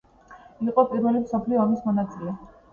[0.69, 2.37] იყო პირველი მსოფლიო ომის მონაწილე.